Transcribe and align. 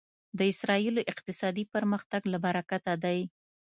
د 0.37 0.39
اسرایلو 0.53 1.07
اقتصادي 1.11 1.63
پرمختګ 1.73 2.21
له 2.33 2.37
برکته 2.45 2.93
دی. 3.03 3.19